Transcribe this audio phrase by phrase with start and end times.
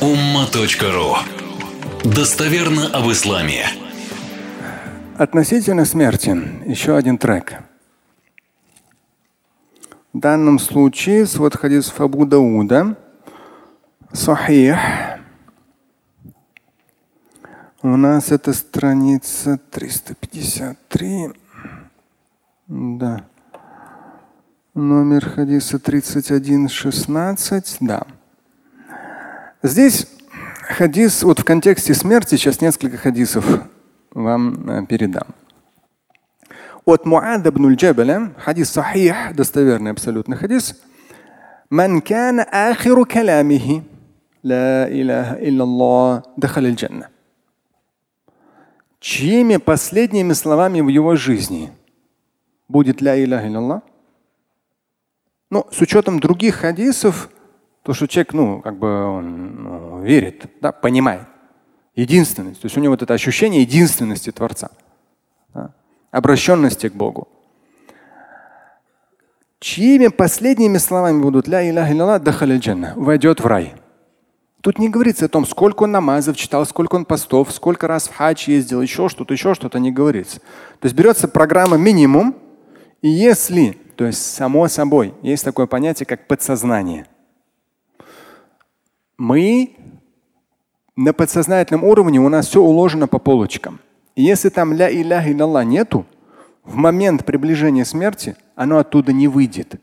[0.00, 1.16] umma.ru
[2.04, 3.64] Достоверно об исламе.
[5.16, 6.36] Относительно смерти
[6.66, 7.54] еще один трек.
[10.12, 12.98] В данном случае свод хадис Абу Дауда,
[14.12, 14.76] Сахих.
[17.82, 21.32] У нас это страница 353.
[22.66, 23.24] Да.
[24.74, 27.78] Номер хадиса 3116.
[27.80, 28.06] Да.
[29.65, 30.07] Здесь
[30.61, 33.45] хадис, вот в контексте смерти, сейчас несколько хадисов
[34.11, 35.27] вам э, передам.
[36.85, 40.75] От Муада ибн Джабаля, хадис сахих, достоверный абсолютно хадис.
[41.71, 43.81] من كان آخر كلامه
[44.43, 47.07] لا إله إلا الله دخل الجنة.
[48.99, 51.71] Чьими последними словами в его жизни
[52.67, 53.81] будет ля иляха илlallah?
[55.49, 57.29] Ну, с учетом других хадисов,
[57.86, 61.22] то, что человек, ну, как бы он ну, верит, да, понимает
[61.94, 62.60] единственность.
[62.60, 64.70] То есть у него вот это ощущение единственности Творца,
[65.54, 65.72] да,
[66.10, 67.28] обращенности к Богу.
[69.60, 73.74] Чьими последними словами будут ля иляха илlallah дахаль джанна, войдет в рай.
[74.62, 78.16] Тут не говорится о том, сколько он намазов читал, сколько он постов, сколько раз в
[78.16, 80.40] хадж ездил, еще что-то, еще что-то не говорится.
[80.80, 82.34] То есть берется программа минимум,
[83.00, 87.06] и если, то есть само собой, есть такое понятие, как подсознание–
[89.18, 89.76] мы
[90.96, 93.80] на подсознательном уровне у нас все уложено по полочкам.
[94.14, 96.06] И если там ля иляха илlallah нету,
[96.64, 99.80] в момент приближения смерти оно оттуда не выйдет.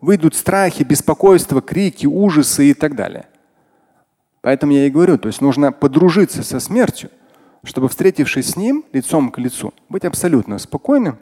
[0.00, 3.26] Выйдут страхи, беспокойство, крики, ужасы и так далее.
[4.42, 7.10] Поэтому я и говорю, то есть нужно подружиться со смертью,
[7.64, 11.18] чтобы, встретившись с ним лицом к лицу, быть абсолютно спокойным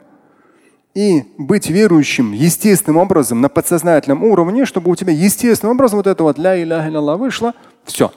[0.97, 6.23] и быть верующим естественным образом на подсознательном уровне, чтобы у тебя естественным образом вот это
[6.23, 7.53] вот ля иляха илlallah вышло,
[7.85, 8.11] все.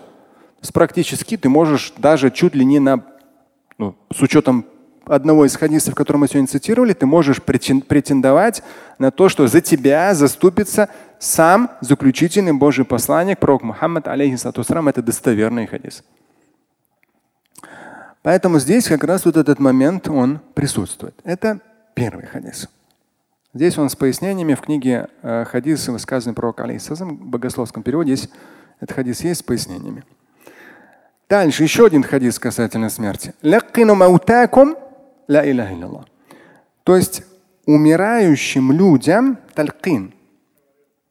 [0.62, 3.04] С практически ты можешь даже чуть ли не на,
[3.76, 4.64] ну, с учетом
[5.04, 8.62] одного из хадисов, который мы сегодня цитировали, ты можешь претендовать
[8.98, 10.88] на то, что за тебя заступится
[11.18, 16.02] сам заключительный Божий посланник, пророк Мухаммад, алейхиссату это достоверный хадис.
[18.22, 21.14] Поэтому здесь как раз вот этот момент, он присутствует.
[21.24, 21.60] Это
[22.00, 22.66] Первый хадис.
[23.52, 28.30] Здесь он с пояснениями в книге э, хадисы, высказанные пророка алейхиссалам, в богословском переводе есть,
[28.80, 30.04] этот хадис есть с пояснениями.
[31.28, 33.34] Дальше еще один хадис касательно смерти.
[36.84, 37.22] То есть
[37.66, 40.14] умирающим людям талькин.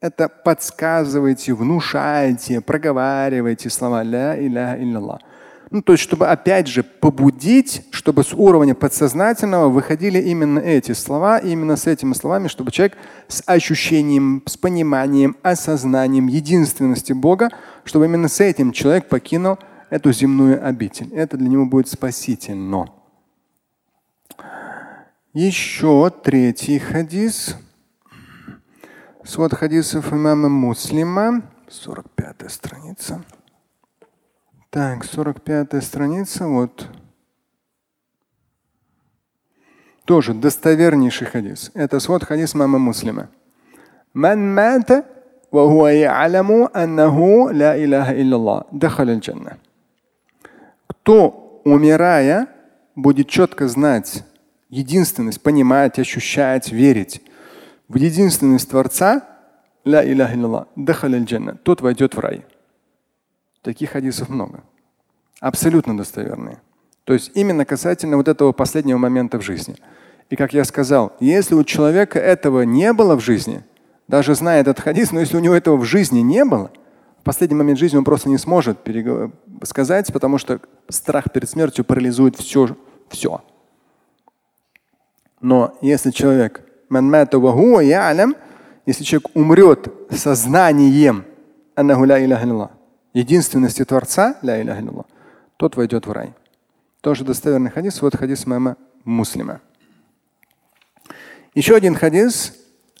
[0.00, 5.20] Это подсказывайте, внушайте, проговаривайте слова ля иляха илляллах.
[5.70, 11.38] Ну, то есть, чтобы опять же побудить, чтобы с уровня подсознательного выходили именно эти слова,
[11.38, 12.98] именно с этими словами, чтобы человек
[13.28, 17.50] с ощущением, с пониманием, осознанием единственности Бога,
[17.84, 19.58] чтобы именно с этим человек покинул
[19.90, 21.14] эту земную обитель.
[21.14, 22.86] Это для него будет спасительно.
[25.32, 27.54] Еще третий хадис.
[29.22, 33.22] Свод хадисов имама Муслима, 45 страница.
[34.69, 36.87] Так, 45 страница, вот.
[40.05, 41.71] Тоже достовернейший хадис.
[41.73, 43.29] Это свод хадис мама муслима.
[44.15, 45.05] من مات
[45.51, 49.57] وهو يعلم أنه لا إله إلا الله دخل الجنة.
[50.87, 52.47] Кто, умирая,
[52.95, 54.23] будет четко знать
[54.69, 57.21] единственность, понимать, ощущать, верить
[57.87, 59.21] в единственность Творца,
[59.83, 62.45] ля иляха илlallah, дахаль джанна, тот войдет в рай.
[63.62, 64.62] Таких хадисов много.
[65.40, 66.60] Абсолютно достоверные.
[67.04, 69.76] То есть именно касательно вот этого последнего момента в жизни.
[70.28, 73.64] И как я сказал, если у человека этого не было в жизни,
[74.06, 76.70] даже зная этот хадис, но если у него этого в жизни не было,
[77.18, 78.78] в последний момент жизни он просто не сможет
[79.64, 82.76] сказать, потому что страх перед смертью парализует все.
[83.08, 83.42] все.
[85.40, 86.62] Но если человек,
[88.86, 91.24] если человек умрет сознанием,
[93.13, 95.05] единственности Творца, ля иляха илlallah,
[95.57, 96.33] тот войдет в рай.
[97.01, 99.61] Тоже достоверный хадис, вот хадис мама муслима.
[101.53, 102.53] Еще один хадис.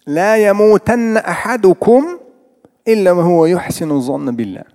[0.05, 2.19] لا يموتن أحدكم
[2.87, 4.65] إلا وهو يحسن الظن بالله.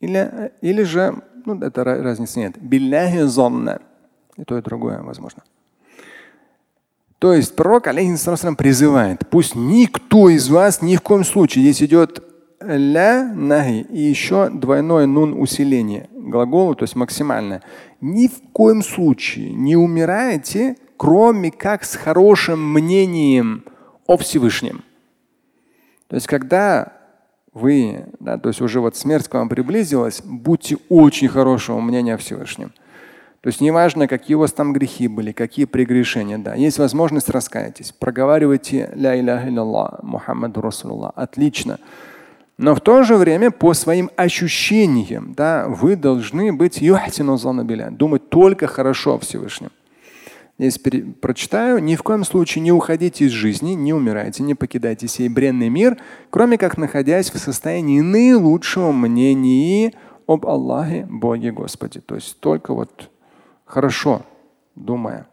[0.00, 2.56] Или, или же, ну это разницы нет.
[2.56, 3.80] Билляхи зонна.
[4.36, 5.42] И то, и другое возможно.
[7.18, 12.22] То есть пророк, алейхиссалам, призывает, пусть никто из вас ни в коем случае, здесь идет
[12.67, 17.61] ля нахи и еще двойное нун усиление глагола, то есть максимальное.
[18.01, 23.65] Ни в коем случае не умираете, кроме как с хорошим мнением
[24.07, 24.83] о Всевышнем.
[26.07, 26.93] То есть когда
[27.53, 32.17] вы, да, то есть уже вот смерть к вам приблизилась, будьте очень хорошего мнения о
[32.17, 32.73] Всевышнем.
[33.41, 37.93] То есть неважно, какие у вас там грехи были, какие прегрешения, да, есть возможность раскаяться,
[37.99, 41.79] проговаривайте ля иляха илlallah, Мухаммаду Расулуллах, отлично.
[42.57, 46.79] Но в то же время по своим ощущениям, да, вы должны быть
[47.97, 49.71] думать только хорошо о Всевышнем.
[50.59, 50.79] Здесь
[51.19, 51.79] прочитаю.
[51.79, 55.97] Ни в коем случае не уходите из жизни, не умирайте, не покидайте сей бренный мир,
[56.29, 59.93] кроме как находясь в состоянии наилучшего мнения
[60.27, 62.01] об Аллахе, Боге Господе.
[62.01, 63.09] То есть только вот
[63.65, 64.21] хорошо
[64.75, 65.27] думая.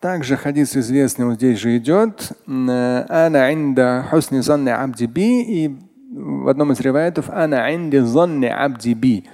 [0.00, 2.32] Также хадис известный вот здесь же идет.
[2.46, 5.08] Ана инда хусни занни абди.
[5.16, 5.76] И
[6.10, 9.28] в одном из реваятов Ана инди занни абди.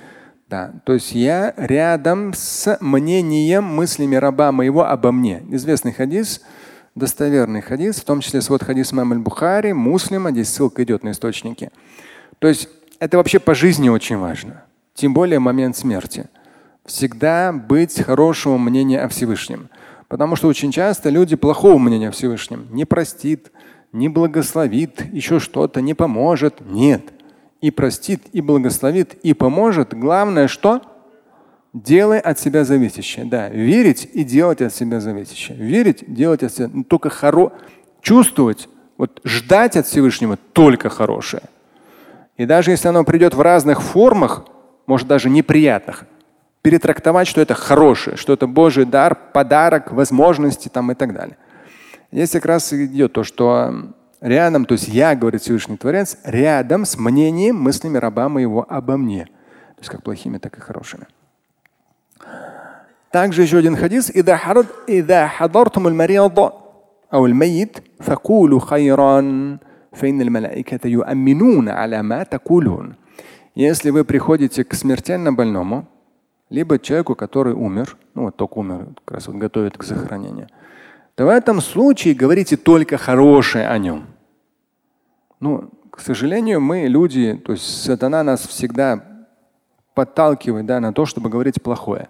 [0.48, 5.42] Да, то есть я рядом с мнением, мыслями раба моего обо мне.
[5.50, 6.42] Известный хадис,
[6.94, 11.70] достоверный хадис, в том числе свод хадис Мам Бухари, Муслима, здесь ссылка идет на источники.
[12.38, 12.68] То есть
[13.00, 14.64] это вообще по жизни очень важно.
[14.94, 16.26] Тем более момент смерти.
[16.84, 19.68] Всегда быть хорошего мнения о Всевышнем.
[20.14, 23.50] Потому что очень часто люди плохого мнения о Всевышнем не простит,
[23.90, 26.60] не благословит, еще что-то, не поможет.
[26.60, 27.02] Нет.
[27.60, 29.92] И простит, и благословит, и поможет.
[29.92, 30.82] Главное, что?
[31.72, 33.24] Делай от себя зависящее.
[33.24, 35.58] Да, верить и делать от себя зависящее.
[35.58, 36.70] Верить, делать от себя.
[36.72, 37.50] Но только хоро...
[38.00, 41.42] чувствовать, вот ждать от Всевышнего только хорошее.
[42.36, 44.44] И даже если оно придет в разных формах,
[44.86, 46.04] может даже неприятных,
[46.63, 51.37] перетрактовать, что это хорошее, что это Божий дар, подарок, возможности там и так далее.
[52.11, 56.97] Здесь как раз идет то, что рядом, то есть я, говорит Всевышний Творец, рядом с
[56.97, 59.25] мнением, мыслями раба моего обо мне.
[59.25, 61.07] То есть как плохими, так и хорошими.
[63.11, 64.11] Также еще один хадис.
[64.89, 66.39] إذا حضرتم المريض
[67.13, 69.21] أو الميت فقولوا خيرا
[69.93, 72.95] فإن الملائكة يؤمنون على ما تقولون.
[73.55, 75.87] Если вы приходите к смертельно больному,
[76.54, 80.46] либо человеку, который умер, ну вот только умер, как раз вот готовит к захоронению,
[81.16, 84.06] то в этом случае говорите только хорошее о нем.
[85.40, 89.04] Ну, к сожалению, мы люди, то есть сатана нас всегда
[89.94, 92.08] подталкивает да, на то, чтобы говорить плохое.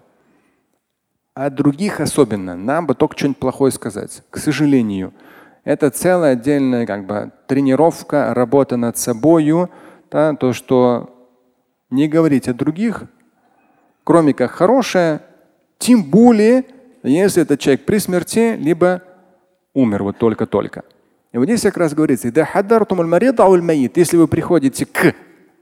[1.34, 2.54] А других особенно.
[2.54, 4.22] Нам бы только что-нибудь плохое сказать.
[4.30, 5.12] К сожалению.
[5.64, 9.68] Это целая отдельная как бы, тренировка, работа над собой.
[10.10, 11.10] Да, то, что
[11.90, 13.04] не говорить о других,
[14.04, 15.20] кроме как хорошее,
[15.78, 16.64] тем более,
[17.02, 19.02] если этот человек при смерти, либо
[19.72, 20.84] умер вот только-только.
[21.32, 22.28] И вот здесь как раз говорится,
[23.96, 25.14] если вы приходите к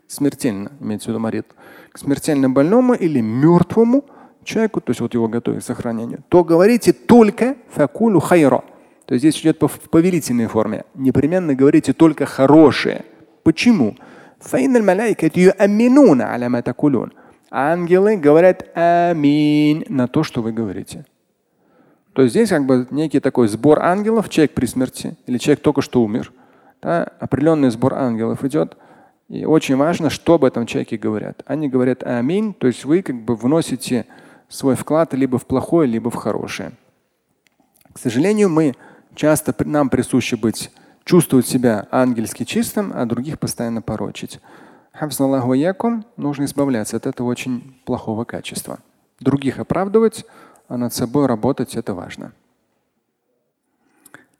[0.06, 1.46] смертельно, имеется в виду марит,
[1.90, 4.04] к смертельно больному или мертвому
[4.44, 8.62] человеку, то есть вот его готовить к сохранению, то говорите только факулу хайра.
[9.06, 10.84] То есть здесь идет в повелительной форме.
[10.94, 13.04] Непременно говорите только хорошее.
[13.42, 13.96] Почему?
[17.54, 21.04] Ангелы говорят амин на то, что вы говорите.
[22.14, 25.82] То есть здесь как бы некий такой сбор ангелов, человек при смерти или человек только
[25.82, 26.32] что умер.
[26.80, 28.78] Да, определенный сбор ангелов идет.
[29.28, 31.42] И очень важно, что об этом человеке говорят.
[31.44, 34.06] Они говорят амин, то есть вы как бы вносите
[34.48, 36.72] свой вклад либо в плохое, либо в хорошее.
[37.92, 38.74] К сожалению, мы
[39.14, 40.70] часто нам присуще быть
[41.04, 44.40] чувствовать себя ангельски чистым, а других постоянно порочить
[46.17, 48.79] Нужно избавляться от этого очень плохого качества.
[49.19, 50.25] Других оправдывать,
[50.67, 52.33] а над собой работать это важно.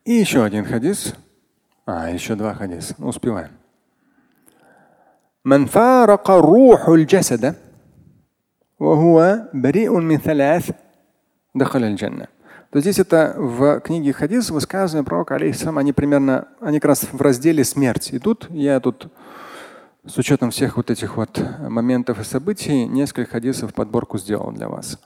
[0.06, 1.16] И еще один хадис.
[1.86, 2.96] А, еще два хадиса.
[2.98, 3.52] Ну, успеваем.
[5.48, 7.56] من فارق روح الجسد
[8.80, 10.72] وهو بريء من ثلاث
[11.56, 12.28] دخل الجنة.
[12.70, 17.22] то здесь это в книге Хадис высказывания пророка, алейхиссалам, они примерно, они как раз в
[17.22, 18.48] разделе смерть идут.
[18.50, 19.08] Я тут
[20.06, 25.00] с учетом всех вот этих вот моментов и событий несколько хадисов подборку сделал для вас.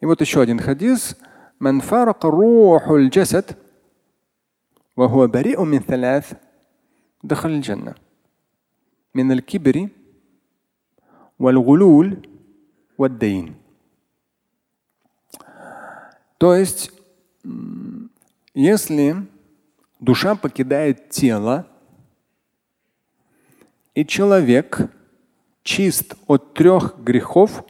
[0.00, 1.16] И вот еще один хадис.
[1.60, 3.56] من فارق روح الجسد
[4.96, 6.32] وهو بريء من ثلاث
[7.24, 7.94] دخل الجنة
[9.14, 9.88] من الكبر
[11.38, 12.28] والغلول
[12.98, 13.54] والدين
[16.38, 16.92] то есть,
[18.52, 19.26] если
[20.00, 21.66] душа покидает тело,
[23.95, 24.89] и человек
[25.63, 27.63] чист от трех грехов,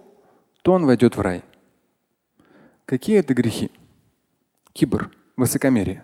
[0.62, 1.44] то он войдет в рай.
[2.86, 3.72] Какие это грехи?
[4.74, 6.04] Кибр, высокомерие.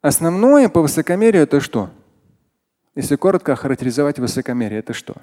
[0.00, 1.90] Основное по высокомерию это что?
[2.94, 5.14] Если коротко охарактеризовать высокомерие, это что?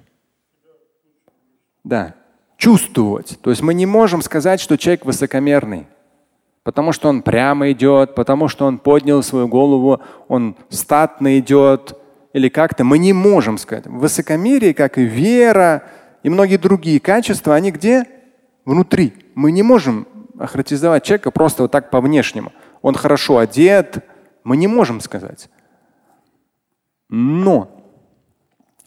[1.83, 2.15] Да,
[2.57, 3.39] чувствовать.
[3.41, 5.87] То есть мы не можем сказать, что человек высокомерный.
[6.63, 11.95] потому что он прямо идет, потому что он поднял свою голову, он статно идет
[12.35, 13.87] или как-то, мы не можем сказать.
[13.87, 15.83] Высокомерие, как и вера
[16.21, 18.05] и многие другие качества, они где?
[18.65, 19.13] Внутри.
[19.35, 20.05] Мы не можем
[20.37, 22.51] охарактеризовать человека просто вот так по внешнему.
[22.81, 24.03] Он хорошо одет,
[24.43, 25.49] мы не можем сказать.
[27.07, 27.71] Но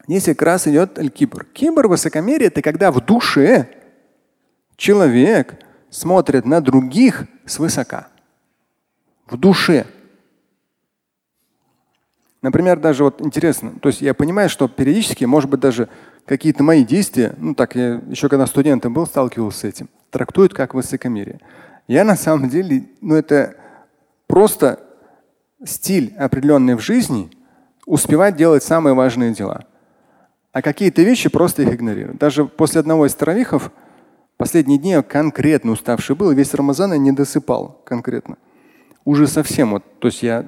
[0.07, 1.47] здесь как раз идет аль-кибр.
[1.47, 3.71] Кибр, высокомерие, это когда в душе
[4.77, 8.09] человек смотрит на других свысока.
[9.27, 9.87] В душе.
[12.41, 15.89] Например, даже вот интересно, то есть я понимаю, что периодически, может быть, даже
[16.25, 20.75] какие-то мои действия, ну так я еще когда студентом был, сталкивался с этим, трактуют как
[20.75, 21.41] высокомерие.
[21.89, 23.57] Я на самом деле, ну это
[24.27, 24.81] просто
[25.65, 27.31] стиль определенный в жизни,
[27.87, 29.65] успевать делать самые важные дела.
[30.53, 32.19] А какие-то вещи просто их игнорировать.
[32.19, 33.73] Даже после одного из таравихов
[34.39, 38.37] Последние дни я конкретно уставший был, весь Рамазан я не досыпал конкретно.
[39.05, 40.47] Уже совсем вот, то есть я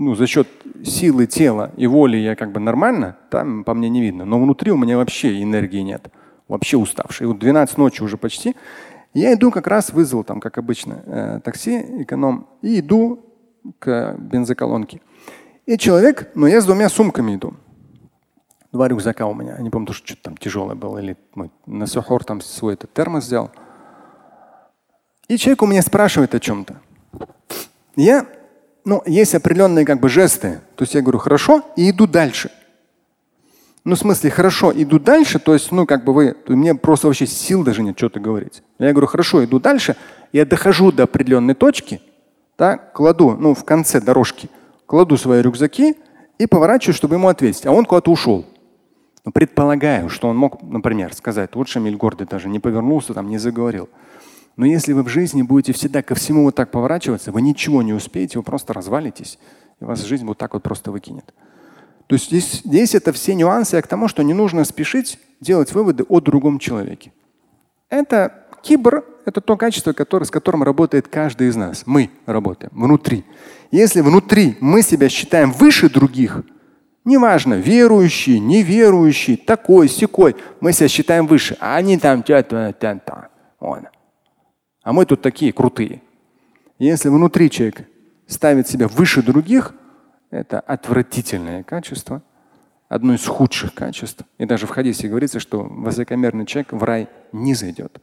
[0.00, 0.48] ну, за счет
[0.84, 4.24] силы тела и воли я как бы нормально, там по мне не видно.
[4.24, 6.08] Но внутри у меня вообще энергии нет.
[6.48, 7.24] Вообще уставший.
[7.24, 8.56] И вот 12 ночи уже почти.
[9.14, 13.24] Я иду как раз вызвал там, как обычно, э, такси, эконом, и иду
[13.78, 15.00] к бензоколонке.
[15.66, 17.54] И человек, но ну, я с двумя сумками иду
[18.72, 19.56] два рюкзака у меня.
[19.56, 20.98] Я не помню, что что-то там тяжелое было.
[20.98, 23.50] Или мы на сухор там свой этот термос взял.
[25.28, 26.80] И человек у меня спрашивает о чем-то.
[27.96, 28.26] Я,
[28.84, 30.60] ну, есть определенные как бы жесты.
[30.76, 32.50] То есть я говорю, хорошо, и иду дальше.
[33.84, 37.26] Ну, в смысле, хорошо, иду дальше, то есть, ну, как бы вы, мне просто вообще
[37.26, 38.62] сил даже нет что-то говорить.
[38.78, 39.96] Я говорю, хорошо, иду дальше,
[40.32, 42.00] я дохожу до определенной точки,
[42.58, 44.50] да, кладу, ну, в конце дорожки,
[44.84, 45.96] кладу свои рюкзаки
[46.38, 47.64] и поворачиваю, чтобы ему ответить.
[47.64, 48.44] А он куда-то ушел.
[49.24, 53.38] Но предполагаю, что он мог, например, сказать, вот Шамиль гордый даже не повернулся, там не
[53.38, 53.88] заговорил.
[54.56, 57.92] Но если вы в жизни будете всегда ко всему вот так поворачиваться, вы ничего не
[57.92, 59.38] успеете, вы просто развалитесь,
[59.80, 61.32] и вас жизнь вот так вот просто выкинет.
[62.06, 66.04] То есть здесь, здесь это все нюансы к тому, что не нужно спешить делать выводы
[66.08, 67.12] о другом человеке.
[67.88, 71.84] Это кибр, это то качество, которое, с которым работает каждый из нас.
[71.86, 73.24] Мы работаем внутри.
[73.70, 76.42] Если внутри мы себя считаем выше других,
[77.04, 80.36] Неважно, верующий, неверующий, такой, секой.
[80.60, 81.56] Мы себя считаем выше.
[81.58, 82.22] А они там
[83.58, 83.88] вон.
[84.82, 86.02] А мы тут такие крутые.
[86.78, 87.88] Если внутри человек
[88.26, 89.74] ставит себя выше других,
[90.30, 92.22] это отвратительное качество,
[92.88, 94.24] одно из худших качеств.
[94.38, 98.00] И даже в хадисе говорится, что высокомерный человек в рай не зайдет.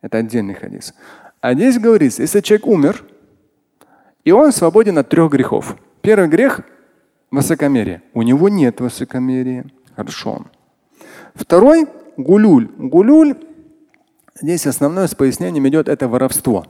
[0.00, 0.94] Это отдельный хадис.
[1.40, 3.04] А здесь говорится, если человек умер,
[4.24, 5.76] и он свободен от трех грехов.
[6.00, 6.62] Первый грех
[7.34, 8.00] Высокомерие.
[8.12, 9.66] У него нет высокомерия.
[9.96, 10.46] Хорошо.
[11.34, 12.70] Второй– гулюль.
[12.78, 13.34] Гулюль,
[14.40, 16.66] здесь основное с пояснением идет, это воровство.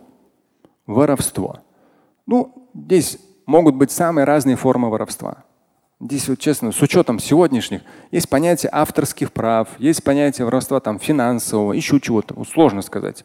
[0.87, 1.61] Воровство.
[2.27, 5.45] Ну, здесь могут быть самые разные формы воровства.
[6.01, 11.73] Здесь вот честно, с учетом сегодняшних, есть понятие авторских прав, есть понятие воровства там финансового,
[11.73, 12.43] еще чего-то.
[12.45, 13.25] Сложно сказать.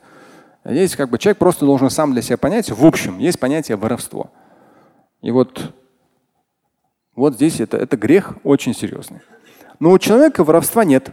[0.66, 2.70] Есть как бы человек просто должен сам для себя понять.
[2.70, 4.32] В общем, есть понятие воровство.
[5.22, 5.74] И вот
[7.20, 9.20] вот здесь это, это грех очень серьезный.
[9.80, 11.12] Но у человека воровства нет.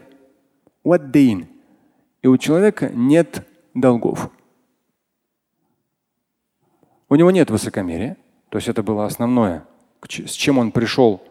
[2.26, 4.32] И у человека нет долгов.
[7.08, 8.16] У него нет высокомерия.
[8.48, 9.64] То есть это было основное,
[10.02, 11.22] с чем он пришел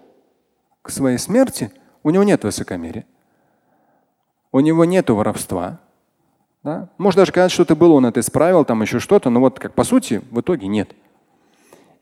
[0.82, 1.70] к своей смерти.
[2.02, 3.06] У него нет высокомерия.
[4.54, 5.82] У него нет воровства.
[6.64, 6.88] Да?
[6.98, 9.84] Может даже сказать, что-то было, он это исправил, там еще что-то, но вот как по
[9.84, 10.96] сути в итоге нет.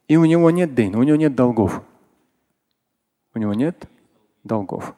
[0.07, 1.81] И у него нет дейн, у него нет долгов.
[3.33, 3.89] У него нет
[4.43, 4.93] долгов.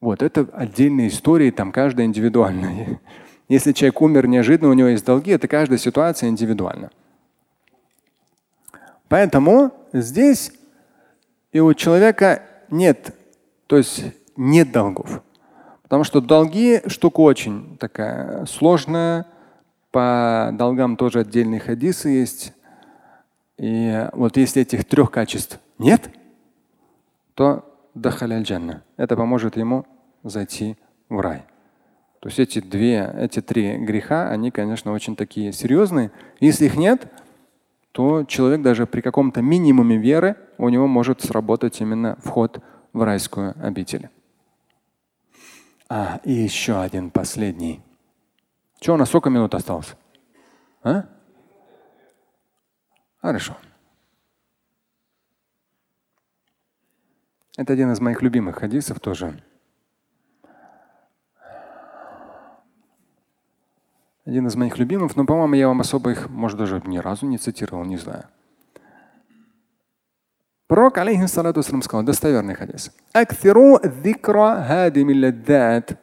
[0.00, 3.00] Вот это отдельные истории, там каждая индивидуальная.
[3.48, 6.90] Если человек умер неожиданно, у него есть долги, это каждая ситуация индивидуальна.
[9.08, 10.52] Поэтому здесь
[11.52, 13.14] и у человека нет,
[13.66, 14.04] то есть
[14.36, 15.22] нет долгов.
[15.82, 19.26] Потому что долги штука очень такая сложная.
[19.90, 22.52] По долгам тоже отдельные хадисы есть.
[23.58, 26.08] И вот если этих трех качеств нет,
[27.34, 27.69] то
[28.42, 28.82] джанна.
[28.96, 29.86] Это поможет ему
[30.22, 30.76] зайти
[31.08, 31.44] в рай.
[32.20, 36.10] То есть эти две, эти три греха, они, конечно, очень такие серьезные.
[36.38, 37.10] Если их нет,
[37.92, 43.54] то человек даже при каком-то минимуме веры у него может сработать именно вход в райскую
[43.62, 44.10] обитель.
[45.88, 47.80] А, и еще один последний.
[48.80, 49.96] Что у нас сколько минут осталось?
[50.82, 51.04] А?
[53.20, 53.56] Хорошо.
[57.57, 59.41] Это один из моих любимых хадисов тоже.
[64.25, 67.37] Один из моих любимых, но, по-моему, я вам особо их, может, даже ни разу не
[67.37, 68.25] цитировал, не знаю.
[70.67, 72.91] Пророк, алейхиссалату сказал, достоверный хадис.
[73.13, 75.99] Акфиру dhikra хадими ладдат.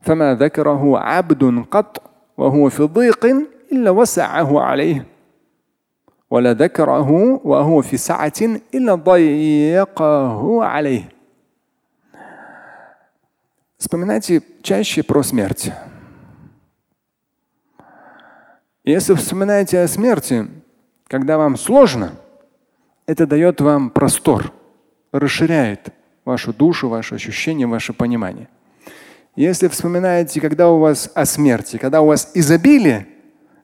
[0.00, 2.02] فما ذكره عبد قط
[2.36, 3.26] وهو في ضيق
[3.72, 5.06] إلا وسعه عليه
[6.32, 7.10] ولا ذكره
[7.44, 8.40] وهو في سعة
[8.74, 11.18] إلا ضيقه عليه
[13.78, 15.70] Вспоминайте чаще про смерть.
[18.82, 20.48] Если вспоминаете о смерти,
[21.06, 22.16] когда вам сложно,
[23.06, 24.52] это дает вам простор,
[25.12, 25.90] расширяет
[26.24, 28.48] вашу душу, ваше ощущение, ваше понимание.
[29.36, 33.06] Если вспоминаете, когда у вас о смерти, когда у вас изобилие,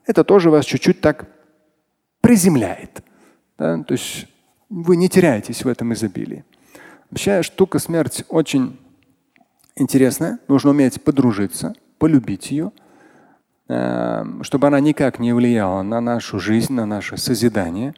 [0.06, 1.26] это тоже вас чуть-чуть так
[2.21, 3.03] приземляет.
[3.57, 3.83] Да?
[3.83, 4.27] То есть
[4.69, 6.45] вы не теряетесь в этом изобилии.
[7.09, 8.79] Вообще штука смерть очень
[9.75, 10.39] интересная.
[10.47, 12.71] Нужно уметь подружиться, полюбить ее,
[13.67, 17.95] эм, чтобы она никак не влияла на нашу жизнь, на наше созидание,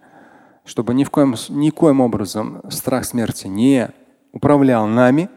[0.63, 3.89] чтобы ни в коем, никоим образом страх смерти не
[4.31, 5.29] управлял нами.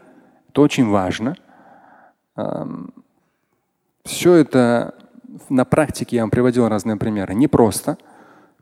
[0.49, 1.35] Это очень важно.
[2.37, 2.93] Эм,
[4.05, 4.93] Все это
[5.49, 7.33] на практике я вам приводил разные примеры.
[7.33, 7.97] Не просто.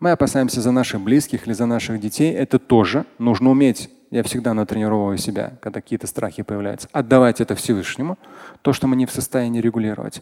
[0.03, 2.33] Мы опасаемся за наших близких или за наших детей.
[2.33, 3.89] Это тоже нужно уметь.
[4.11, 6.89] Я всегда натренировываю себя, когда какие-то страхи появляются.
[6.91, 8.17] Отдавать это Всевышнему,
[8.63, 10.21] то, что мы не в состоянии регулировать.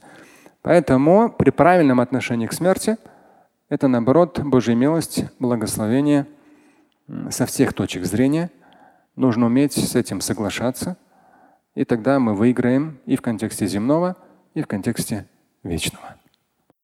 [0.61, 2.97] Поэтому при правильном отношении к смерти
[3.69, 6.27] это наоборот Божья милость, благословение
[7.31, 8.51] со всех точек зрения.
[9.15, 10.95] Нужно уметь с этим соглашаться.
[11.73, 14.15] И тогда мы выиграем и в контексте земного,
[14.53, 15.25] и в контексте
[15.63, 16.20] вечного.